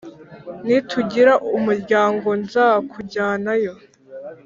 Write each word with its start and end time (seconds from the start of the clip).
nitugira 0.65 1.33
umuryango 1.57 2.27
nzakujyanayo 2.43 3.73